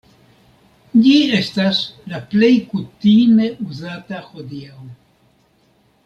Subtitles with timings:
[1.07, 1.81] Ĝi estas
[2.13, 4.79] la plej kutime uzata hodiaŭ.